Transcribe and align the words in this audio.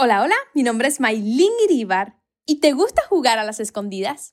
Hola, 0.00 0.22
hola, 0.22 0.36
mi 0.54 0.62
nombre 0.62 0.86
es 0.86 1.00
Maylin 1.00 1.50
Iribar 1.64 2.14
y 2.46 2.60
¿te 2.60 2.70
gusta 2.70 3.02
jugar 3.08 3.40
a 3.40 3.44
las 3.44 3.58
escondidas? 3.58 4.30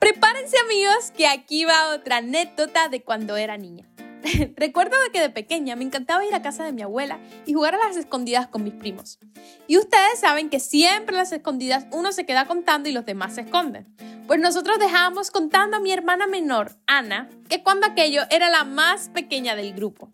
Prepárense 0.00 0.56
amigos 0.58 1.12
que 1.16 1.28
aquí 1.28 1.64
va 1.64 1.94
otra 1.94 2.16
anécdota 2.16 2.88
de 2.88 3.04
cuando 3.04 3.36
era 3.36 3.56
niña. 3.56 3.88
Recuerdo 4.56 4.96
que 5.12 5.20
de 5.20 5.30
pequeña 5.30 5.76
me 5.76 5.84
encantaba 5.84 6.24
ir 6.24 6.34
a 6.34 6.42
casa 6.42 6.64
de 6.64 6.72
mi 6.72 6.82
abuela 6.82 7.20
y 7.46 7.52
jugar 7.52 7.76
a 7.76 7.86
las 7.86 7.96
escondidas 7.96 8.48
con 8.48 8.64
mis 8.64 8.74
primos. 8.74 9.20
Y 9.68 9.78
ustedes 9.78 10.18
saben 10.18 10.50
que 10.50 10.58
siempre 10.58 11.14
a 11.14 11.18
las 11.18 11.30
escondidas 11.30 11.86
uno 11.92 12.10
se 12.10 12.26
queda 12.26 12.46
contando 12.46 12.88
y 12.88 12.92
los 12.92 13.06
demás 13.06 13.36
se 13.36 13.42
esconden. 13.42 13.94
Pues 14.32 14.40
nosotros 14.40 14.78
dejábamos 14.78 15.30
contando 15.30 15.76
a 15.76 15.80
mi 15.80 15.92
hermana 15.92 16.26
menor, 16.26 16.74
Ana, 16.86 17.28
que 17.50 17.62
cuando 17.62 17.86
aquello 17.86 18.22
era 18.30 18.48
la 18.48 18.64
más 18.64 19.10
pequeña 19.10 19.54
del 19.54 19.74
grupo. 19.74 20.10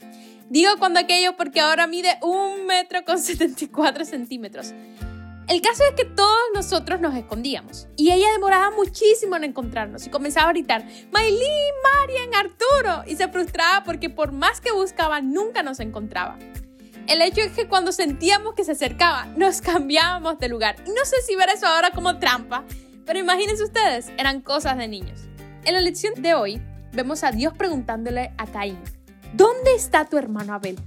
Digo 0.50 0.72
cuando 0.80 0.98
aquello 0.98 1.36
porque 1.36 1.60
ahora 1.60 1.86
mide 1.86 2.18
un 2.20 2.66
metro 2.66 3.04
con 3.04 3.20
74 3.20 4.04
centímetros. 4.04 4.74
El 5.46 5.62
caso 5.62 5.84
es 5.84 5.95
que 5.95 6.04
todos 6.04 6.36
nosotros 6.52 7.00
nos 7.00 7.14
escondíamos 7.14 7.86
y 7.95 8.10
ella 8.10 8.26
demoraba 8.32 8.73
muchísimo 8.73 9.36
en 9.36 9.45
encontrarnos 9.45 10.04
y 10.04 10.10
comenzaba 10.10 10.50
a 10.50 10.52
gritar, 10.52 10.84
Maylin, 11.12 11.74
Marian, 11.84 12.34
Arturo, 12.34 13.04
y 13.06 13.14
se 13.14 13.28
frustraba 13.28 13.84
porque 13.84 14.10
por 14.10 14.32
más 14.32 14.60
que 14.60 14.73
buscaba 14.73 15.20
nunca 15.20 15.62
nos 15.62 15.78
encontraba. 15.78 16.37
El 17.06 17.23
hecho 17.23 17.40
es 17.40 17.52
que 17.52 17.68
cuando 17.68 17.92
sentíamos 17.92 18.54
que 18.54 18.64
se 18.64 18.73
acercaba, 18.73 19.26
nos 19.37 19.60
cambiábamos 19.60 20.40
de 20.40 20.48
lugar. 20.48 20.74
Y 20.87 20.90
no 20.90 21.04
sé 21.04 21.23
si 21.24 21.37
ver 21.37 21.50
eso 21.50 21.68
ahora 21.68 21.92
como 21.92 22.18
trampa, 22.18 22.64
pero 23.08 23.20
imagínense 23.20 23.64
ustedes, 23.64 24.12
eran 24.18 24.42
cosas 24.42 24.76
de 24.76 24.86
niños. 24.86 25.22
En 25.64 25.72
la 25.72 25.80
lección 25.80 26.12
de 26.20 26.34
hoy 26.34 26.60
vemos 26.92 27.24
a 27.24 27.32
Dios 27.32 27.54
preguntándole 27.56 28.34
a 28.36 28.46
Caín, 28.46 28.78
¿dónde 29.32 29.74
está 29.74 30.04
tu 30.04 30.18
hermano 30.18 30.52
Abel? 30.52 30.78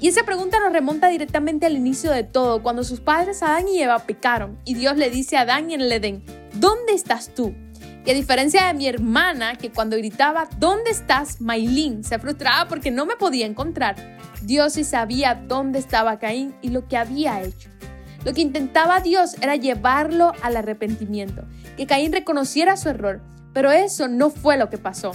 Y 0.00 0.06
esa 0.06 0.22
pregunta 0.22 0.60
nos 0.60 0.72
remonta 0.72 1.08
directamente 1.08 1.66
al 1.66 1.76
inicio 1.76 2.12
de 2.12 2.22
todo, 2.22 2.62
cuando 2.62 2.84
sus 2.84 3.00
padres 3.00 3.42
Adán 3.42 3.66
y 3.66 3.82
Eva 3.82 3.98
pecaron 3.98 4.60
y 4.64 4.74
Dios 4.74 4.96
le 4.96 5.10
dice 5.10 5.38
a 5.38 5.40
Adán 5.40 5.72
en 5.72 5.80
el 5.80 5.90
Edén, 5.90 6.22
¿dónde 6.54 6.92
estás 6.92 7.34
tú? 7.34 7.52
Y 8.04 8.12
a 8.12 8.14
diferencia 8.14 8.68
de 8.68 8.74
mi 8.74 8.86
hermana, 8.86 9.56
que 9.56 9.72
cuando 9.72 9.96
gritaba, 9.96 10.48
¿dónde 10.60 10.92
estás, 10.92 11.40
Maylin? 11.40 12.04
se 12.04 12.20
frustraba 12.20 12.68
porque 12.68 12.92
no 12.92 13.06
me 13.06 13.16
podía 13.16 13.44
encontrar. 13.44 13.96
Dios 14.40 14.74
sí 14.74 14.84
sabía 14.84 15.34
dónde 15.34 15.80
estaba 15.80 16.20
Caín 16.20 16.54
y 16.62 16.68
lo 16.68 16.86
que 16.86 16.96
había 16.96 17.42
hecho. 17.42 17.70
Lo 18.26 18.34
que 18.34 18.40
intentaba 18.40 18.98
Dios 18.98 19.36
era 19.40 19.54
llevarlo 19.54 20.32
al 20.42 20.56
arrepentimiento, 20.56 21.44
que 21.76 21.86
Caín 21.86 22.12
reconociera 22.12 22.76
su 22.76 22.88
error, 22.88 23.20
pero 23.52 23.70
eso 23.70 24.08
no 24.08 24.30
fue 24.30 24.56
lo 24.56 24.68
que 24.68 24.78
pasó. 24.78 25.12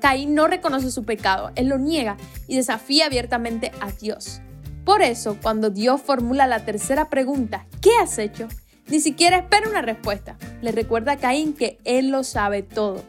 Caín 0.00 0.34
no 0.34 0.46
reconoce 0.46 0.90
su 0.90 1.04
pecado, 1.04 1.50
él 1.54 1.68
lo 1.68 1.76
niega 1.76 2.16
y 2.48 2.56
desafía 2.56 3.04
abiertamente 3.04 3.72
a 3.82 3.92
Dios. 3.92 4.40
Por 4.86 5.02
eso, 5.02 5.36
cuando 5.42 5.68
Dios 5.68 6.00
formula 6.00 6.46
la 6.46 6.64
tercera 6.64 7.10
pregunta, 7.10 7.66
¿qué 7.82 7.90
has 8.02 8.16
hecho? 8.16 8.48
Ni 8.88 9.00
siquiera 9.00 9.36
espera 9.36 9.68
una 9.68 9.82
respuesta. 9.82 10.38
Le 10.62 10.72
recuerda 10.72 11.12
a 11.12 11.18
Caín 11.18 11.52
que 11.52 11.78
él 11.84 12.08
lo 12.08 12.24
sabe 12.24 12.62
todo. 12.62 13.04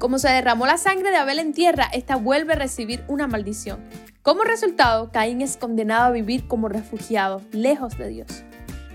Como 0.00 0.18
se 0.18 0.30
derramó 0.30 0.66
la 0.66 0.78
sangre 0.78 1.12
de 1.12 1.16
Abel 1.18 1.38
en 1.38 1.52
tierra, 1.52 1.88
esta 1.92 2.16
vuelve 2.16 2.54
a 2.54 2.56
recibir 2.56 3.04
una 3.06 3.28
maldición. 3.28 3.78
Como 4.22 4.42
resultado, 4.42 5.12
Caín 5.12 5.42
es 5.42 5.56
condenado 5.56 6.06
a 6.06 6.10
vivir 6.10 6.48
como 6.48 6.68
refugiado, 6.68 7.40
lejos 7.52 7.96
de 7.96 8.08
Dios. 8.08 8.44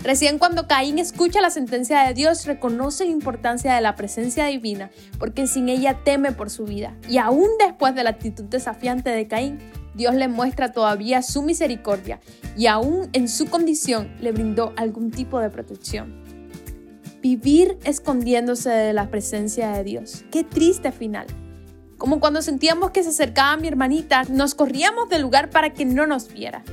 Recién 0.02 0.38
cuando 0.38 0.66
Caín 0.66 0.98
escucha 0.98 1.42
la 1.42 1.50
sentencia 1.50 2.02
de 2.04 2.14
Dios, 2.14 2.46
reconoce 2.46 3.04
la 3.04 3.10
importancia 3.10 3.74
de 3.74 3.82
la 3.82 3.96
presencia 3.96 4.46
divina, 4.46 4.90
porque 5.18 5.46
sin 5.46 5.68
ella 5.68 5.98
teme 6.04 6.32
por 6.32 6.48
su 6.48 6.64
vida. 6.64 6.96
Y 7.06 7.18
aún 7.18 7.48
después 7.58 7.94
de 7.94 8.02
la 8.02 8.10
actitud 8.10 8.44
desafiante 8.44 9.10
de 9.10 9.28
Caín, 9.28 9.58
Dios 9.94 10.14
le 10.14 10.28
muestra 10.28 10.72
todavía 10.72 11.20
su 11.20 11.42
misericordia 11.42 12.20
y 12.56 12.66
aún 12.66 13.10
en 13.12 13.28
su 13.28 13.50
condición 13.50 14.10
le 14.20 14.32
brindó 14.32 14.72
algún 14.76 15.10
tipo 15.10 15.38
de 15.38 15.50
protección. 15.50 16.22
Vivir 17.20 17.76
escondiéndose 17.84 18.70
de 18.70 18.94
la 18.94 19.10
presencia 19.10 19.70
de 19.72 19.84
Dios. 19.84 20.24
Qué 20.30 20.44
triste 20.44 20.92
final. 20.92 21.26
Como 21.98 22.20
cuando 22.20 22.40
sentíamos 22.40 22.92
que 22.92 23.02
se 23.02 23.10
acercaba 23.10 23.58
mi 23.58 23.68
hermanita, 23.68 24.22
nos 24.30 24.54
corríamos 24.54 25.10
del 25.10 25.20
lugar 25.20 25.50
para 25.50 25.74
que 25.74 25.84
no 25.84 26.06
nos 26.06 26.32
viera. 26.32 26.64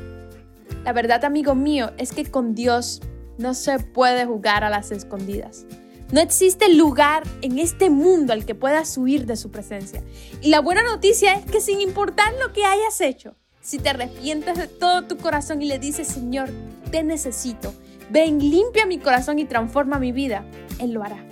La 0.86 0.94
verdad, 0.94 1.26
amigo 1.26 1.54
mío, 1.54 1.92
es 1.98 2.14
que 2.14 2.24
con 2.24 2.56
Dios 2.56 3.02
no 3.38 3.54
se 3.54 3.80
puede 3.80 4.26
jugar 4.26 4.64
a 4.64 4.70
las 4.70 4.92
escondidas. 4.92 5.66
No 6.12 6.22
existe 6.22 6.74
lugar 6.74 7.24
en 7.42 7.60
este 7.60 7.90
mundo 7.90 8.32
al 8.32 8.46
que 8.46 8.56
puedas 8.56 8.98
huir 8.98 9.26
de 9.26 9.36
su 9.36 9.52
presencia. 9.52 10.04
Y 10.42 10.50
la 10.50 10.62
buena 10.62 10.82
noticia 10.84 11.34
es 11.34 11.46
que 11.46 11.60
sin 11.60 11.82
importar 11.82 12.34
lo 12.42 12.54
que 12.54 12.64
hayas 12.64 13.02
hecho, 13.02 13.36
si 13.62 13.80
te 13.80 13.90
arrepientes 13.90 14.58
de 14.58 14.68
todo 14.68 15.04
tu 15.04 15.18
corazón 15.18 15.62
y 15.62 15.66
le 15.66 15.80
dices, 15.80 16.08
Señor, 16.08 16.50
te 16.92 17.04
necesito, 17.04 17.74
ven, 18.10 18.40
limpia 18.40 18.86
mi 18.86 18.98
corazón 19.00 19.40
y 19.40 19.46
transforma 19.46 20.00
mi 20.00 20.14
vida, 20.14 20.46
Él 20.80 20.94
lo 20.94 21.04
hará. 21.04 21.26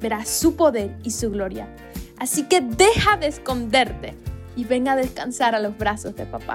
Verás 0.00 0.30
su 0.30 0.56
poder 0.56 0.96
y 1.02 1.10
su 1.10 1.30
gloria. 1.30 1.68
Así 2.18 2.44
que 2.44 2.62
deja 2.62 3.18
de 3.18 3.26
esconderte 3.26 4.14
y 4.56 4.64
ven 4.64 4.88
a 4.88 4.96
descansar 4.96 5.54
a 5.54 5.60
los 5.60 5.76
brazos 5.76 6.16
de 6.16 6.24
papá. 6.24 6.54